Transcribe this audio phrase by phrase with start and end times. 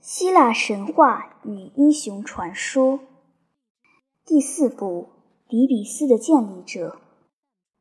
[0.00, 3.00] 希腊神话与英雄传说
[4.24, 5.08] 第四部：
[5.48, 6.98] 底比斯的建立者。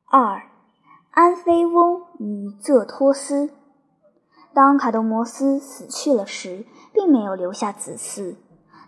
[0.09, 0.41] 二、
[1.11, 3.51] 安菲翁与泽托斯。
[4.51, 8.35] 当卡德摩斯死去了时，并没有留下子嗣，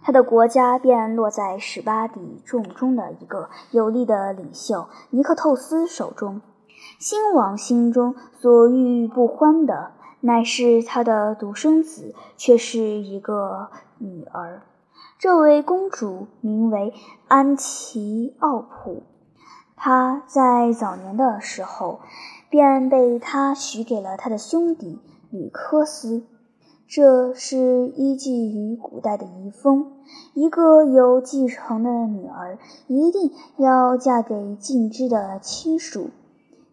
[0.01, 6.41] 他的国家便落在史巴底众中的一个有力的领袖尼克透斯手中。
[6.97, 9.91] 新王心中所郁郁不欢的。
[10.21, 14.61] 乃是他的独生子，却是一个女儿。
[15.17, 16.93] 这位公主名为
[17.27, 19.03] 安琪奥普，
[19.75, 22.01] 她在早年的时候
[22.49, 26.23] 便被他许给了他的兄弟吕科斯。
[26.87, 29.93] 这是依据于古代的遗风，
[30.33, 32.57] 一个有继承的女儿
[32.87, 36.09] 一定要嫁给近支的亲属。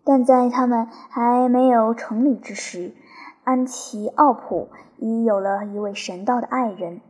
[0.05, 2.93] 但在他们还没有成礼之时，
[3.47, 7.01] 安提奥普已有了一位神道的爱人，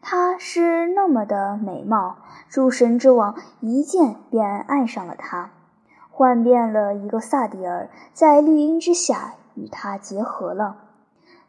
[0.00, 2.16] 她是那么的美貌，
[2.48, 5.50] 诸神之王一见便爱上了她，
[6.10, 10.76] 换变了一个萨迪尔，在绿荫之下与她结合了。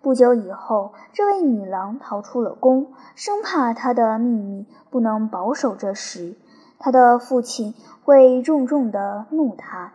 [0.02, 6.36] 不久以后，这位女郎逃出了宫，生怕她的秘密不能保守这时，
[6.78, 7.74] 她的父亲
[8.04, 9.94] 会重重的怒她。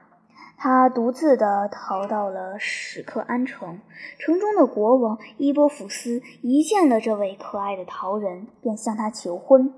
[0.60, 3.80] 他独自的逃到了史克安城，
[4.18, 9.72] 城中的国王伊波福斯一见了这位可爱的桃人，便向他求婚。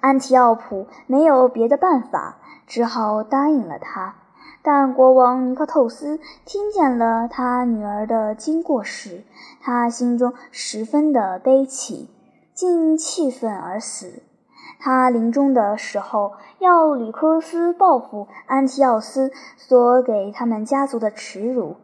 [0.00, 4.16] 安提奥普没有别的办法，只好答应了他。
[4.62, 9.22] 但国王尼克透斯听见了他女儿的经过时，
[9.60, 12.08] 他心中十分的悲戚，
[12.52, 14.22] 竟气愤而死。
[14.78, 21.76] 他临终的时候，要吕克斯报复安提奥斯所给他们家族的耻辱。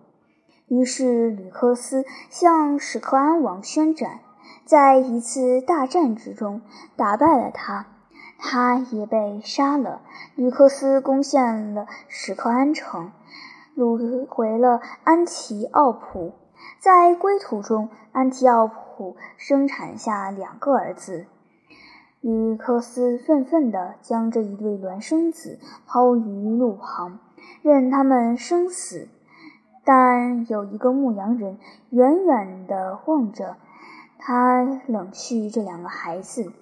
[0.69, 4.21] 于是，吕克斯向史克安王宣战，
[4.65, 6.63] 在一次大战之中
[6.97, 7.87] 打败了他，
[8.39, 10.01] 他也被杀了。
[10.37, 13.11] 吕克斯攻陷了史克安城，
[13.77, 16.33] 掳回了安提奥普。
[16.79, 21.27] 在归途中，安提奥普生产下两个儿子。
[22.21, 27.19] 吕克斯愤愤地将这一对孪生子抛于路旁，
[27.63, 29.09] 任他们生死。
[29.85, 31.59] 但有一个牧羊人
[31.89, 33.57] 远远地望着，
[34.19, 36.53] 他冷去这两个孩子，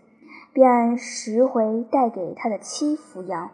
[0.53, 3.51] 便拾回带给他的妻抚养。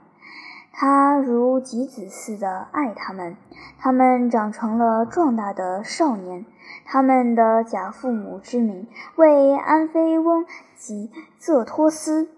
[0.76, 3.36] 他如己子似的爱他们，
[3.78, 6.44] 他们长成了壮大的少年。
[6.84, 10.44] 他们的假父母之名为安菲翁
[10.76, 12.28] 及泽托斯，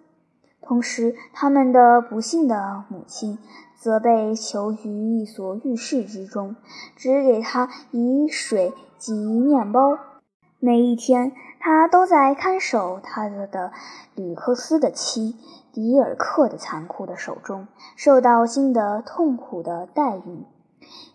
[0.60, 3.38] 同时他们的不幸的母亲
[3.74, 6.56] 则被囚于一所浴室之中，
[6.94, 9.98] 只给他以水及面包。
[10.58, 11.32] 每一天，
[11.68, 13.72] 他都在看守他的
[14.14, 15.34] 吕克斯的妻
[15.72, 17.66] 迪尔克的残酷的手中，
[17.96, 20.46] 受到新的痛苦的待遇，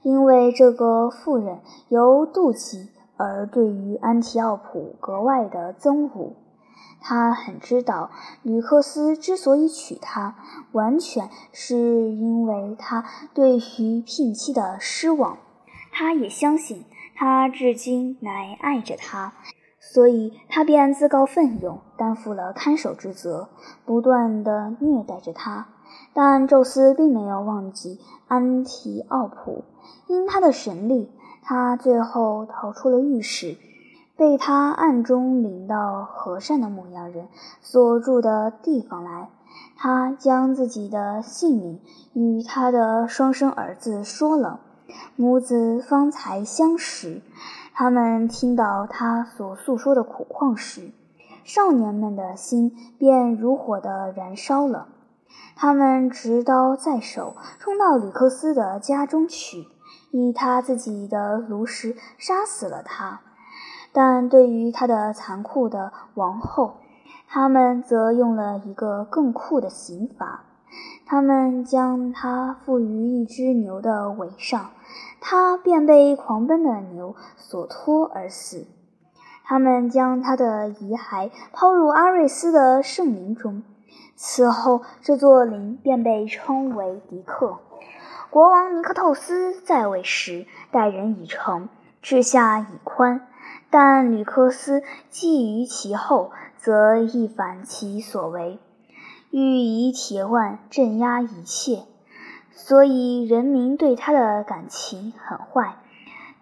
[0.01, 2.89] 因为这个妇人由妒忌。
[3.15, 6.33] 而对于安提奥普格外的憎恶，
[6.99, 8.11] 他很知道
[8.43, 10.35] 吕克斯之所以娶她，
[10.73, 15.37] 完全是因为他对于聘妻的失望。
[15.93, 16.83] 他也相信
[17.15, 19.33] 他至今乃爱着她，
[19.93, 23.49] 所以他便自告奋勇担负了看守之责，
[23.85, 25.67] 不断地虐待着她。
[26.13, 29.65] 但宙斯并没有忘记安提奥普，
[30.07, 31.11] 因他的神力。
[31.43, 33.57] 他最后逃出了浴室，
[34.15, 37.27] 被他暗中领到和善的牧羊人
[37.59, 39.29] 所住的地方来。
[39.75, 41.81] 他将自己的姓名
[42.13, 44.61] 与他的双生儿子说了，
[45.17, 47.21] 母子方才相识。
[47.81, 50.91] 他们听到他所诉说的苦况时，
[51.43, 54.89] 少年们的心便如火的燃烧了。
[55.55, 59.65] 他们执刀在手，冲到吕克斯的家中去。
[60.11, 63.21] 以他自己的炉石杀死了他，
[63.91, 66.75] 但对于他的残酷的王后，
[67.27, 70.43] 他们则用了一个更酷的刑罚。
[71.07, 74.69] 他们将他缚于一只牛的尾上，
[75.21, 78.65] 他便被狂奔的牛所拖而死。
[79.43, 83.63] 他们将他的遗骸抛入阿瑞斯的圣林中，
[84.15, 87.59] 此后这座林便被称为迪克。
[88.29, 91.67] 国王尼克透斯在位时，待人以诚，
[92.01, 93.19] 治下以宽；
[93.69, 98.57] 但吕克斯觊于其后，则一反其所为，
[99.31, 101.83] 欲以铁腕镇压一切，
[102.53, 105.75] 所以人民对他的感情很坏。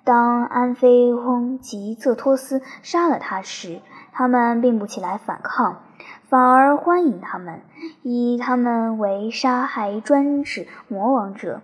[0.03, 5.83] 当安菲翁及泽托斯杀了他时，他们并不起来反抗，
[6.27, 7.61] 反而欢迎他们，
[8.01, 11.61] 以他们为杀害专制魔王者，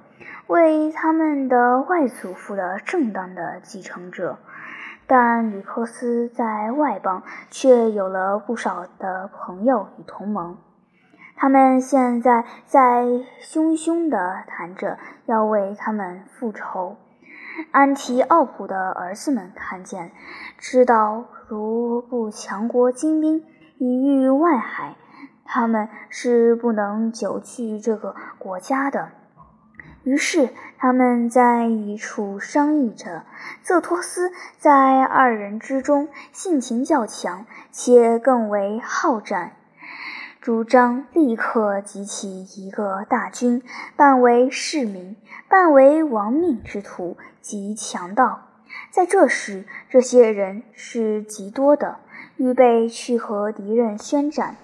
[0.47, 4.37] 为他们的外祖父的正当的继承者。
[5.07, 10.57] 但吕克斯在外邦却有了不少的朋友与同盟，
[11.35, 13.03] 他们现在在
[13.41, 16.97] 汹汹地谈着要为他们复仇。
[17.71, 20.11] 安提奥普的儿子们看见，
[20.57, 23.43] 知道如不强国精兵
[23.77, 24.95] 以御外海，
[25.45, 29.09] 他们是不能久居这个国家的。
[30.03, 33.23] 于是，他们在一处商议着。
[33.63, 39.53] 泽托斯在二人之中性情较强，且更为好战，
[40.45, 43.63] 主张立刻集起一个大军，
[43.95, 45.15] 扮为市民，
[45.49, 48.41] 扮为亡命之徒及强盗。
[48.91, 51.97] 在这时，这些人是极多的，
[52.37, 54.55] 预备去和敌人宣战。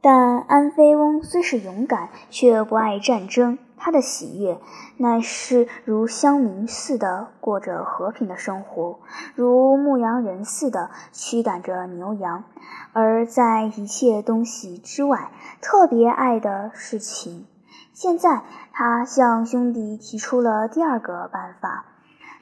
[0.00, 3.58] 但安菲翁虽是勇敢，却不爱战争。
[3.80, 4.60] 他的喜悦
[4.98, 9.00] 乃是如乡民似的过着和平的生活，
[9.34, 12.44] 如牧羊人似的驱赶着牛羊。
[12.92, 15.30] 而在一切东西之外，
[15.62, 17.46] 特别爱的是情。
[17.94, 18.42] 现在，
[18.72, 21.86] 他向兄弟提出了第二个办法。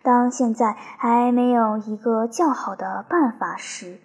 [0.02, 3.98] 当现在还没有一个较好的办法时，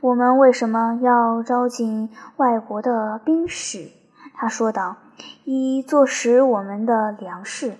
[0.00, 3.90] 我们为什么要招进外国的兵士？
[4.34, 4.96] 他说道
[5.44, 7.76] ：“以坐实我们的粮食，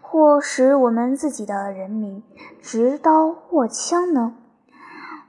[0.00, 2.22] 或使我们自己的人民
[2.60, 4.34] 执刀握枪呢？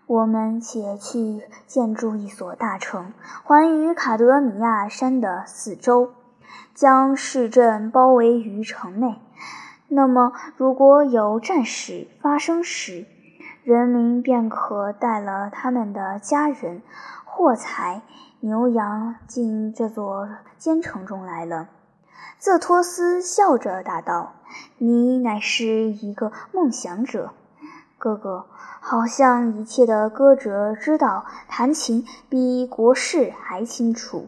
[0.07, 3.13] 我们且去建筑一所大城，
[3.43, 6.11] 环于卡德米亚山的四周，
[6.73, 9.21] 将市镇包围于城内。
[9.87, 13.05] 那么，如果有战事发生时，
[13.63, 16.81] 人民便可带了他们的家人、
[17.23, 18.01] 货财、
[18.43, 20.27] 牛羊进这座
[20.57, 21.69] 坚城中来了。
[22.39, 24.33] 泽托斯笑着答道
[24.79, 27.33] ：“你乃是一个梦想者，
[27.99, 28.47] 哥哥，
[28.79, 34.27] 好像一切的歌者知道弹琴比国事还清楚。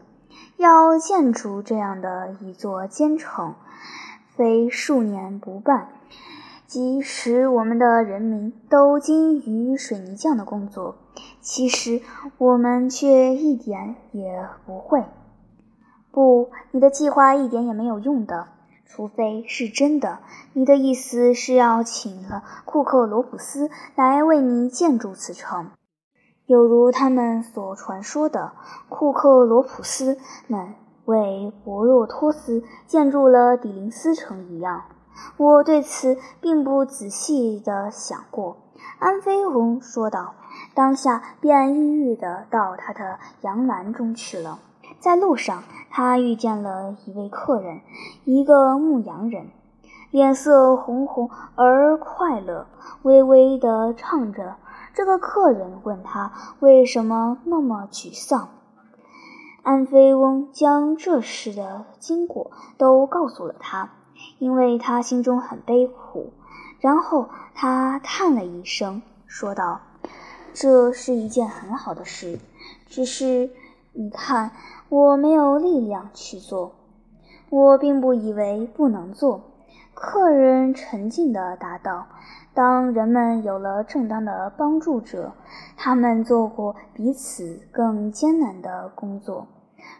[0.58, 3.56] 要建筑这样的一座坚城，
[4.36, 5.88] 非数年不办。”
[6.68, 10.96] 即使我们的人民都精于水泥匠的工作，
[11.44, 12.00] 其实
[12.38, 15.04] 我们却一点也不会。
[16.10, 18.48] 不，你的计划一点也没有用的，
[18.86, 20.20] 除非是真的。
[20.54, 25.70] 你的意思是要请了库克罗普斯来为你建筑此城，
[26.46, 28.52] 有如他们所传说的
[28.88, 30.74] 库克罗普斯们
[31.04, 34.84] 为博洛托斯建筑了底林斯城一样。
[35.36, 38.56] 我对此并不仔细的想过，
[38.98, 40.34] 安菲翁说道。
[40.72, 44.58] 当下便抑郁地到他的羊栏中去了。
[45.00, 47.80] 在路上，他遇见了一位客人，
[48.24, 49.48] 一个牧羊人，
[50.10, 52.66] 脸色红红而快乐，
[53.02, 54.56] 微微地唱着。
[54.94, 58.48] 这个客人问他为什么那么沮丧。
[59.62, 63.90] 安菲翁将这事的经过都告诉了他。
[64.38, 66.32] 因为他心中很悲苦，
[66.84, 69.80] 然后他叹了一声，说道
[70.52, 72.38] ：“这是一件很好的事，
[72.86, 73.48] 只是
[73.94, 74.50] 你看，
[74.90, 76.74] 我没有力量去做。
[77.48, 79.40] 我并不以为不能做。”
[79.94, 82.06] 客人沉静地答道
[82.52, 85.32] ：“当人们有了正当的帮助者，
[85.78, 89.46] 他们做过彼此更艰难的工作。”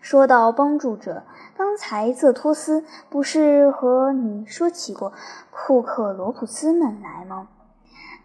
[0.04, 1.22] 说到帮助者，
[1.56, 5.14] 刚才泽托斯不是和你说起过
[5.50, 7.48] 库克罗普斯们来吗？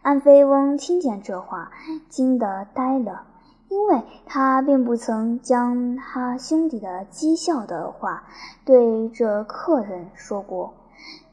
[0.01, 1.71] 安菲翁听见这话，
[2.09, 3.24] 惊得呆了，
[3.69, 8.25] 因为他并不曾将他兄弟的讥笑的话
[8.65, 10.74] 对这客人说过。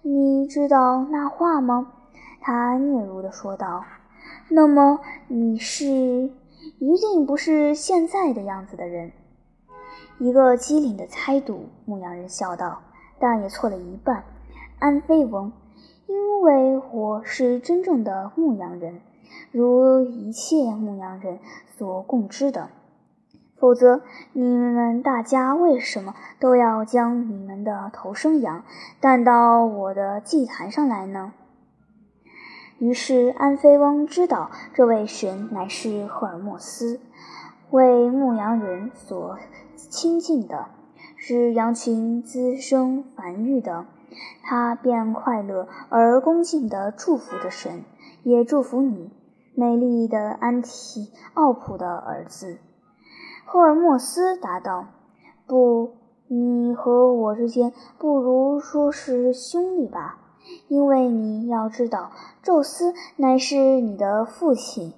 [0.02, 1.90] 你知道那话吗？
[2.40, 3.82] 他嗫嚅地说道。
[4.48, 5.84] 那么你是
[6.78, 9.10] 一定不是现在的样子的人。
[10.18, 12.80] 一个机灵的猜度，牧羊人笑道，
[13.18, 14.24] 但也错了一半。
[14.78, 15.52] 安菲翁，
[16.06, 19.00] 因为我是真正的牧羊人，
[19.52, 21.38] 如一切牧羊人
[21.76, 22.70] 所共知的。
[23.58, 24.00] 否则，
[24.32, 28.64] 你们大家为什么都要将你们的头生羊
[29.00, 31.34] 带到我的祭坛上来呢？
[32.78, 37.00] 于是，安菲翁知道这位神乃是赫尔墨斯，
[37.70, 39.38] 为牧羊人所。
[39.76, 40.66] 亲近的，
[41.16, 43.84] 使羊群滋生繁育的，
[44.42, 47.84] 他便快乐而恭敬地祝福着神，
[48.22, 49.10] 也祝福你。
[49.54, 52.58] 美丽的安提奥普的儿子。
[53.46, 54.86] 赫尔墨斯答道
[55.46, 55.92] ：“不，
[56.28, 60.18] 你和我之间不如说是兄弟吧，
[60.68, 64.92] 因为你要知道，宙斯乃是你的父亲，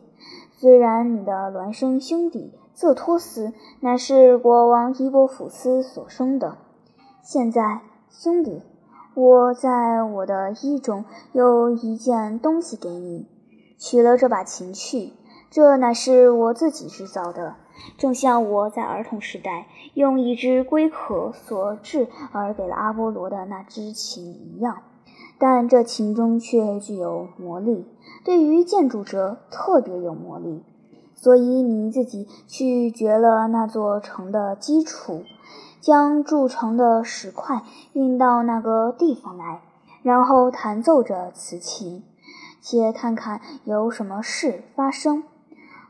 [0.51, 6.59] 虽然你的孪生兄弟瑟托斯乃是国王伊波甫斯所生的。
[7.25, 8.63] 现在，兄弟。”
[9.17, 13.27] 我在我的衣中有一件东西给你，
[13.77, 15.13] 取了这把琴去，
[15.51, 17.57] 这乃是我自己制造的，
[17.97, 24.83] 正像我在儿童时代用一只龟壳所制而给了阿波罗的那只琴一样。
[25.37, 27.89] 但这琴中却具有魔力，
[28.25, 30.63] 对于建筑者特别有魔力，
[31.19, 35.25] 所以你自己去掘了那座城的基础。
[35.81, 39.63] 将筑成的石块运到那个地方来，
[40.03, 42.03] 然后弹奏着此琴，
[42.61, 45.23] 且看看有什么事发生。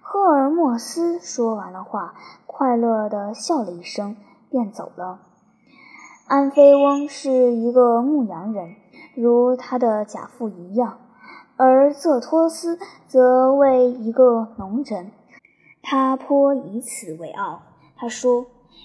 [0.02, 2.14] 赫尔墨斯说完了话，
[2.46, 4.14] 快乐地笑了一声，
[4.50, 5.20] 便走了。
[6.26, 8.74] 安菲翁是一个牧羊人，
[9.16, 10.98] 如他的假父一样，
[11.56, 15.10] 而泽托斯则为一个农人，
[15.90, 17.62] 他颇以此为傲。
[17.96, 18.44] 他说：“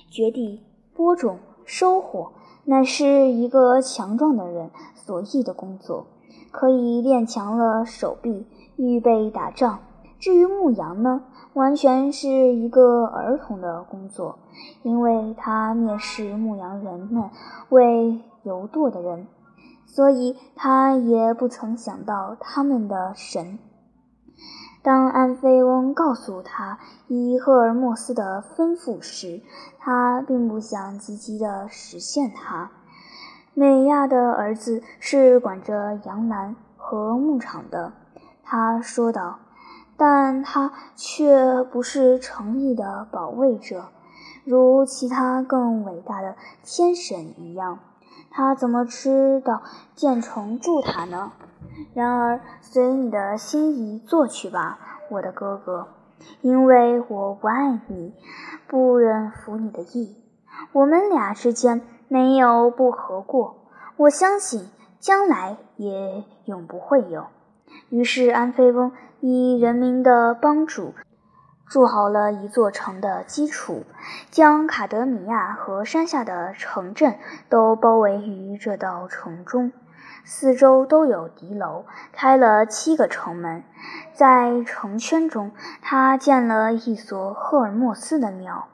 [0.09, 0.63] 绝地。”
[0.95, 2.31] 播种、收获，
[2.63, 6.07] 乃是一个强壮的人所艺的工作，
[6.49, 9.79] 可以练强了手臂，预备打仗。
[10.17, 14.39] 至于牧羊呢，完全是一个儿童的工作，
[14.83, 17.29] 因为他蔑视牧羊人们
[17.67, 19.27] 为游惰的人，
[19.85, 23.59] 所以他也不曾想到他们的神。
[24.83, 29.41] 当安菲翁告诉他伊赫尔墨斯的吩咐时，
[29.79, 32.69] 他并不想积极地实现它。
[33.53, 37.93] 美亚的儿子是管着羊栏和牧场的，
[38.43, 39.39] 他说道，
[39.95, 43.85] 但他却不是诚意的保卫者，
[44.43, 47.79] 如其他更伟大的天神一样。
[48.29, 49.61] 他怎么知道
[49.95, 51.31] 建成筑塔呢？
[51.93, 55.87] 然而，随你的心意做去吧，我的哥哥，
[56.41, 58.13] 因为我不爱你，
[58.67, 60.17] 不忍服你的意。
[60.71, 67.27] 我们俩之间没有不和过，我相信将来也永不会有。
[67.89, 70.93] 于是，安菲翁以人民的帮助，
[71.67, 73.83] 筑好了一座城的基础，
[74.29, 77.17] 将卡德米亚和山下的城镇
[77.49, 79.71] 都包围于这道城中。
[80.23, 83.63] 四周都有敌楼，开了七个城门。
[84.13, 85.51] 在城圈中，
[85.81, 88.67] 他建了一所赫尔墨斯的庙。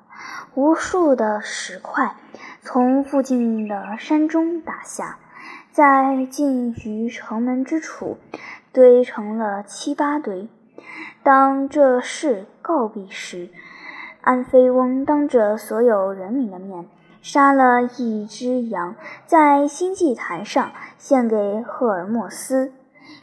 [0.53, 2.15] 无数的石块
[2.61, 5.17] 从附近的山中打下，
[5.71, 8.17] 在近于城门之处
[8.73, 10.49] 堆成了七八堆。
[11.23, 13.49] 当这事告毕时，
[14.21, 16.85] 安菲翁当着所有人民的面。
[17.21, 18.95] 杀了一只羊，
[19.25, 22.73] 在新祭坛上献给赫尔墨斯。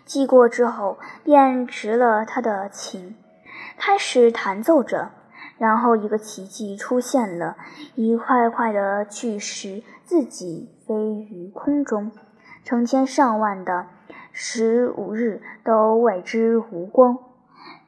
[0.04, 3.16] 祭过之后，便执了他的琴，
[3.78, 5.10] 开始弹奏着。
[5.58, 7.56] 然后，一个奇迹出现了：
[7.94, 12.12] 一块块的巨石自己飞于空中，
[12.62, 13.86] 成千上万的
[14.32, 17.18] 十五日都为之无光。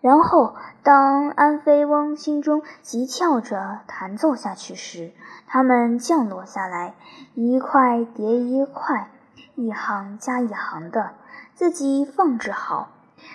[0.00, 5.12] 然后，当安菲翁心中急跳着弹奏下去时，
[5.47, 6.95] 它们降落下来，
[7.35, 9.11] 一块叠一块，
[9.57, 11.14] 一行加一行的，
[11.55, 12.90] 自己放置好，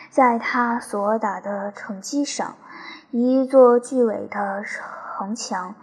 [0.10, 2.56] 在他所打的城基上，
[3.12, 5.76] 一座巨伟的城墙，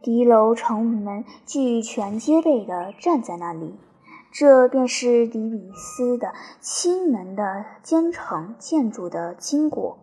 [0.00, 3.80] 敌楼城门俱全皆备的站在那里。
[4.32, 9.98] 这便是底比斯的亲门的坚城建筑的经过。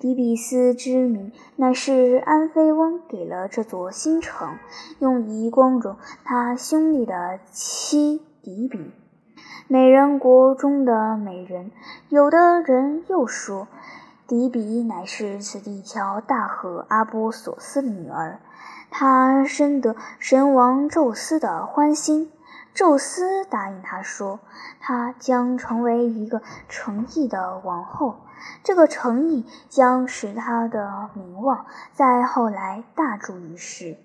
[0.00, 4.56] 底比斯之名，乃是安菲翁给了这座新城，
[4.98, 8.90] 用以光荣他兄弟的妻底比，
[9.68, 11.70] 美人国中的美人。
[12.08, 13.68] 有的人又说，
[14.26, 18.40] 底比乃是此地一条大河阿波索斯的女儿，
[18.90, 22.32] 她深得神王宙斯的欢心。
[22.72, 24.40] 宙斯答应他说，
[24.80, 28.16] 他将成为一个诚意的王后。
[28.64, 33.98] 这个诚意将使他的名望在后来大著于世。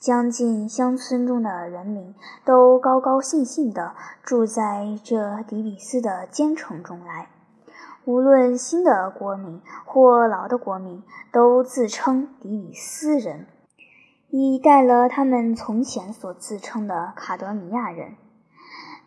[0.00, 2.12] 将近乡村中的人民
[2.44, 3.94] 都高高兴兴地
[4.24, 7.28] 住在这底比斯的坚城中来。
[8.04, 13.46] 无论新的国民或老的国民，都自称底比斯人。
[14.34, 18.14] 以代了他们从前所自称的卡德米亚人。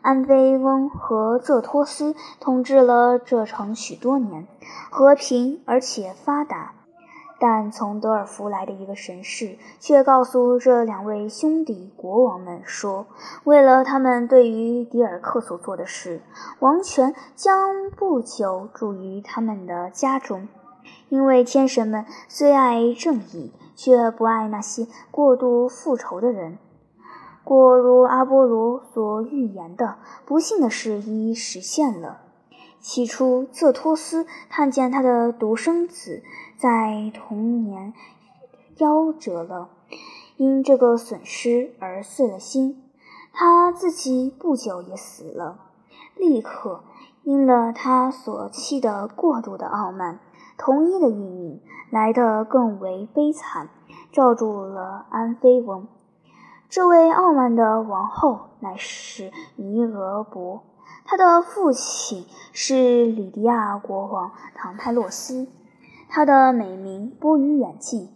[0.04, 4.48] 安菲翁和这托斯统治了这城许多年，
[4.92, 6.76] 和平而且发达。
[7.40, 13.08] 但从德尔福来的一个神士却告诉这两位兄弟国王们说，
[13.46, 16.22] 为了他们对于迪尔克所做的事，
[16.60, 20.48] 王权将不久住于他们的家中。
[21.10, 26.58] 因为天神们虽爱正义，却不爱那些过度复仇的人。
[27.44, 32.22] 果如阿波罗所预言的，不幸的事一一实现了。
[32.80, 36.24] 起初，瑟托斯看见他的独生子
[36.58, 37.94] 在童年
[38.78, 39.70] 夭折了，
[40.38, 42.84] 因这个损失而碎了心。
[43.34, 45.60] 他自己不久也死了，
[46.16, 46.84] 立刻
[47.24, 50.20] 因了他所期的过度的傲慢，
[50.58, 53.70] 同一的运命来得更为悲惨，
[54.12, 55.88] 罩住了安菲翁。
[56.70, 60.64] 这位傲慢的王后乃是尼俄伯，
[61.06, 65.48] 她的父亲是里迪亚国王唐泰洛斯，
[66.10, 68.10] 他的美名播于远近，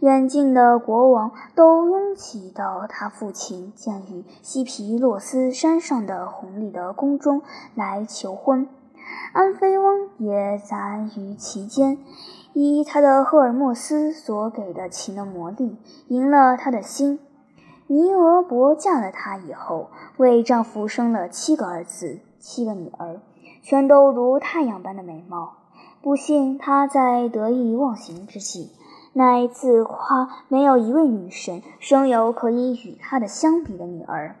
[0.00, 7.42] 远近的国王都拥挤到他父亲建于西皮洛斯山上的红丽的宫中
[7.74, 8.68] 来求婚。
[9.32, 11.98] 安菲翁也杂于其间，
[12.52, 15.76] 以他的赫尔墨斯所给的情的魔力，
[16.08, 17.18] 赢了他的心。
[17.88, 23.20] 尼俄伯嫁了他以后，为丈夫生了七个儿子、七个女儿，
[23.62, 25.54] 全都如太阳般的美貌。
[26.02, 28.70] 不幸，她在得意忘形之际，
[29.12, 34.36] 乃自夸没有一位女神生有可以与她的相比的女儿。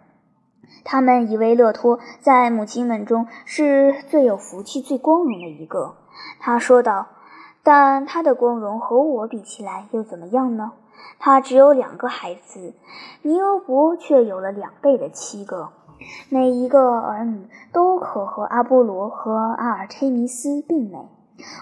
[0.84, 5.96] 他们以为勒托在母亲们中是最有福气、最光荣的一个。
[6.38, 7.06] 他说道
[7.62, 10.72] ：“但他的光荣和我比起来又怎么样呢？”
[11.18, 12.74] 他只有两个孩子，
[13.22, 15.70] 尼欧伯却有了两倍的七个。
[16.28, 20.98] 每一个儿女都可和阿波罗和阿尔忒弥斯并美。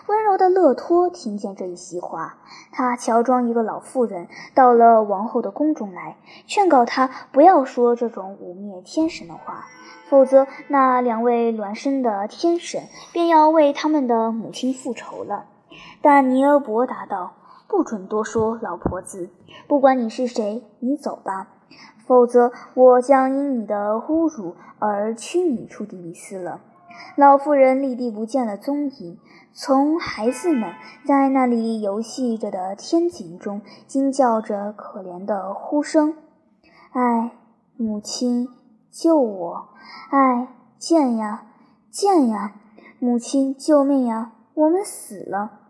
[0.06, 2.38] 温柔的勒托听见这一席话，
[2.72, 6.16] 他乔装一个老妇人，到了王后的宫中来，
[6.46, 9.66] 劝告她不要说这种污蔑天神的话，
[10.08, 15.46] 否则那两位孪生的天神便要为他们的母亲复仇了。
[16.00, 17.32] 但尼俄伯答道。
[17.66, 19.30] 不准多说，老婆子！
[19.66, 21.48] 不管你是谁，你走吧，
[22.06, 26.60] 否则我将因你的侮辱而驱你出迪比斯了。
[27.16, 29.18] 老妇人立地不见了踪影，
[29.52, 30.72] 从孩子们
[31.06, 36.14] 在那里游戏着的天井中惊叫着可怜的呼声
[36.92, 37.32] ：“哎，
[37.76, 38.48] 母亲，
[38.90, 39.68] 救我！
[40.10, 41.46] 哎，剑呀，
[41.90, 42.54] 剑呀！
[42.98, 44.32] 母亲，救命呀！
[44.54, 45.60] 我们死了！”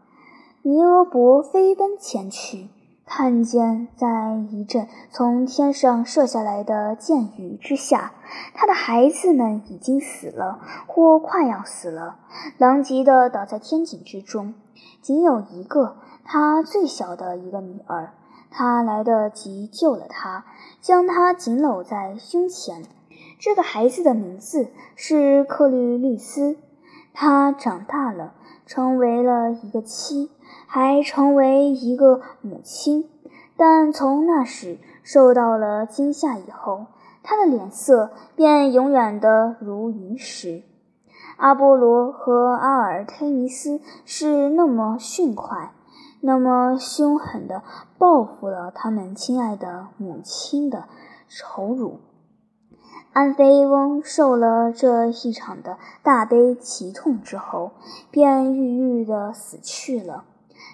[0.62, 2.68] 尼俄伯飞奔前去，
[3.16, 8.10] 看见在一阵从天上射下来的箭雨之下，
[8.54, 12.16] 他的孩子们已经死了，或快要死了，
[12.58, 14.54] 狼藉的倒在天井之中。
[15.00, 18.14] 仅有一个，他最小的一个女儿，
[18.50, 20.44] 他来得及救了他，
[20.80, 22.82] 将他紧搂在胸前。
[23.38, 26.56] 这个孩子的名字是克律利斯，
[27.12, 28.34] 他长大了，
[28.66, 30.30] 成为了一个妻。
[30.66, 33.08] 还成为一个母亲，
[33.56, 36.86] 但从那时受到了惊吓以后，
[37.22, 40.64] 她的脸色便永远的如云石。
[41.36, 45.72] 阿波罗和阿尔忒弥斯是那么迅快，
[46.20, 47.62] 那么凶狠的
[47.96, 50.86] 报复了他们亲爱的母亲的
[51.28, 52.00] 丑辱。
[53.14, 57.70] 安菲翁受了这一场的大悲奇痛之后，
[58.10, 60.24] 便郁郁地死去了。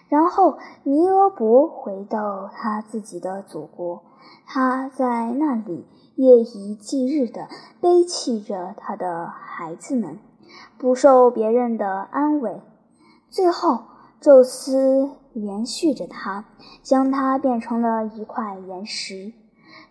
[0.09, 4.03] 然后，尼俄伯回到他自己的祖国，
[4.47, 7.47] 他在那里夜以继日地
[7.79, 10.19] 悲泣着他的孩子们，
[10.79, 12.63] 不受别人的安慰。
[13.29, 13.81] 最后，
[14.19, 16.47] 宙斯连续着他，
[16.83, 19.35] 将他变成了一块岩石。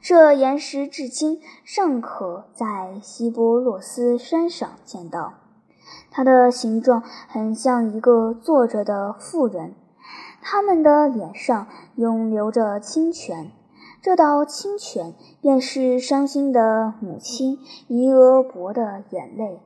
[0.01, 5.33] 这岩石至今尚可在希波洛斯山上见到，
[6.09, 9.75] 它的形状很像一个坐着的妇人。
[10.41, 13.51] 他们的脸上涌流着清泉，
[14.01, 19.59] 这道清泉便是伤心的母亲尼俄伯的眼泪。